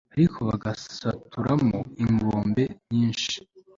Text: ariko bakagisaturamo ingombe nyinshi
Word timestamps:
ariko 0.15 0.37
bakagisaturamo 0.49 1.79
ingombe 2.03 2.63
nyinshi 2.91 3.37